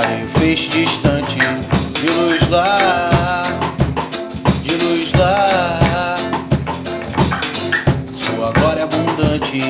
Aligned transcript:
feixe 0.00 0.68
distante, 0.70 1.36
de 1.36 2.10
luz 2.10 2.48
lá, 2.48 3.44
de 4.62 4.70
luz 4.72 5.12
lá. 5.12 6.16
Sua 8.14 8.52
glória 8.52 8.84
abundante, 8.84 9.60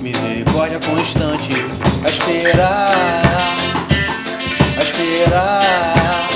misericórdia 0.00 0.78
constante, 0.88 1.52
a 2.04 2.08
esperar, 2.08 3.56
a 4.78 4.82
esperar. 4.82 6.28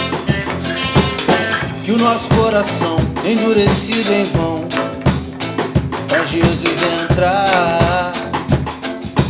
Que 1.84 1.92
o 1.92 1.98
nosso 1.98 2.28
coração 2.30 2.96
endurecido 3.24 4.12
em 4.12 4.24
vão, 4.32 4.66
pra 6.08 6.24
Jesus 6.24 6.82
entrar, 7.02 8.12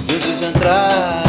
Jesus 0.08 0.42
entrar. 0.42 1.23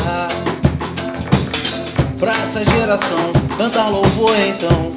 Pra 2.26 2.34
essa 2.34 2.66
geração 2.66 3.32
cantar 3.56 3.88
louvor 3.90 4.36
então, 4.48 4.92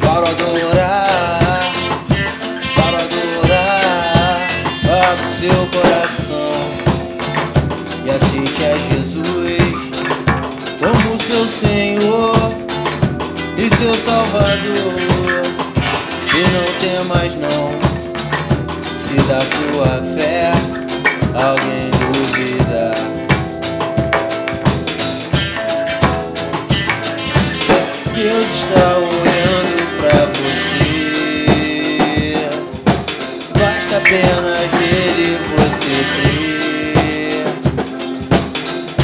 para 0.00 0.28
adorar, 0.30 1.72
para 2.76 2.98
adorar, 2.98 4.48
abra 4.84 5.12
o 5.12 5.32
seu 5.40 5.66
coração 5.72 6.52
e 8.06 8.10
aceite 8.10 8.64
a 8.64 8.78
Jesus 8.78 9.90
como 10.78 11.20
seu 11.24 11.44
Senhor 11.44 12.52
e 13.58 13.74
seu 13.74 13.98
Salvador. 13.98 15.42
E 16.32 16.42
não 16.52 16.78
tem 16.78 17.04
mais 17.08 17.34
não, 17.34 17.72
se 19.00 19.16
da 19.22 19.40
sua 19.48 20.00
fé 20.16 20.52
alguém 21.34 21.90
duvidar. 22.12 23.19
Nele 34.80 35.38
você 35.56 35.94
crer. 36.16 37.44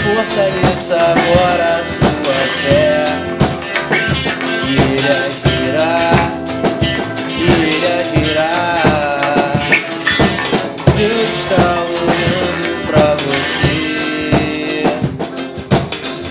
Fortaleça 0.03 0.97
agora 0.97 1.65
a 1.65 1.85
sua 1.85 2.39
fé. 2.63 3.05
E 4.69 4.75
ele 4.97 5.09
agirá. 5.09 5.97
E 7.29 7.43
ele 7.43 7.89
agirá. 8.01 8.55
Deus 10.97 11.31
está 11.39 11.67
olhando 12.03 12.67
pra 12.87 13.07
você. 13.27 14.85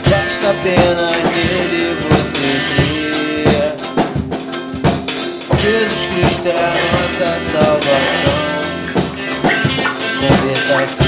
Basta 0.09 0.45
apenas 0.49 1.17
nele 1.35 1.83
você 2.09 2.47
crer. 2.69 3.65
Jesus 5.61 6.03
Cristo 6.07 6.47
é 6.47 6.49
a 6.51 6.75
nossa 6.91 7.29
salvação. 7.51 8.24
myself 10.75 11.04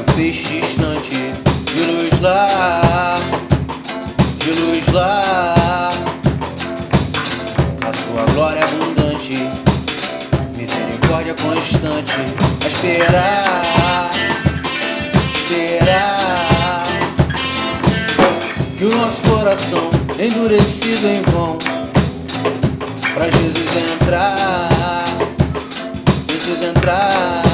clarinho 0.00 0.04
feixe 0.14 0.60
de 0.60 1.82
luz 1.82 2.20
lá, 2.20 3.16
de 4.38 4.50
luz 4.50 4.92
lá. 4.92 5.90
A 7.82 7.92
sua 7.92 8.24
glória 8.32 8.62
abundante, 8.62 9.48
misericórdia 10.56 11.34
constante, 11.34 12.14
a 12.64 12.68
esperar, 12.68 14.10
esperar. 15.34 16.82
Que 18.78 18.84
o 18.84 18.96
nosso 18.96 19.22
coração 19.22 19.90
endurecido 20.18 21.08
em 21.08 21.22
vão, 21.32 21.58
pra 23.14 23.28
Jesus 23.30 23.76
entrar. 23.76 25.04
Jesus 26.28 26.62
entrar 26.62 27.49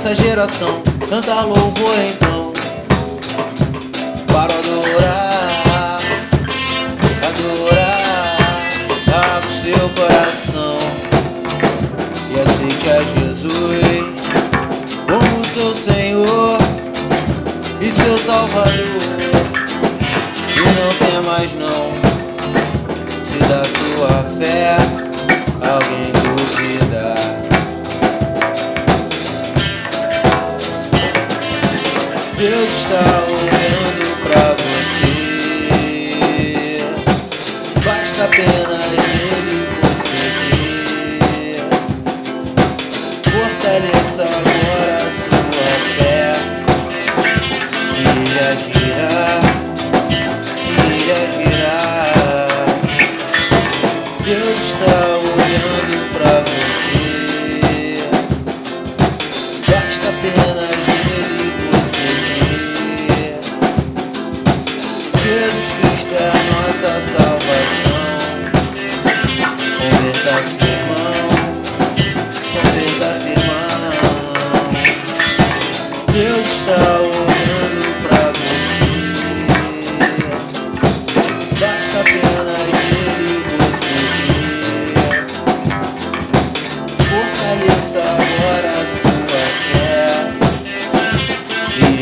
essa 0.00 0.16
geração. 0.16 0.82
Cantar 1.10 1.44
louvor 1.44 1.94
então. 2.08 2.52
Para 4.32 4.54
adorar 4.54 6.00
Adorar 7.28 8.68
Abra 9.08 9.46
o 9.46 9.52
seu 9.62 9.88
coração. 9.90 10.78
E 12.30 12.40
aceite 12.40 12.88
a 12.88 13.02
Jesus 13.02 14.04
Como 15.04 15.44
seu 15.52 15.74
Senhor 15.74 16.58
E 17.82 17.88
seu 17.90 18.18
Salvador. 18.24 18.80
E 20.56 20.60
não 20.60 20.94
tem 20.98 21.20
mais 21.26 21.52
não. 21.58 21.90
Se 23.22 23.38
da 23.40 23.64
sua 23.64 24.24
fé 24.38 24.76
alguém 25.60 26.10
duvidar. 26.22 27.49
Deus 32.40 32.72
está 32.72 33.39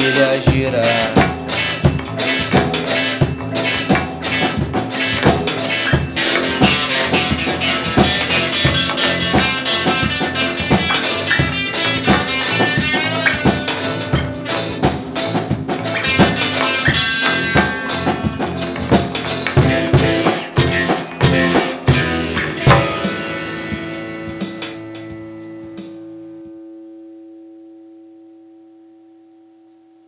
família 0.08 0.40
girar. 0.40 1.17